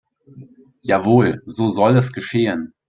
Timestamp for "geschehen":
2.11-2.73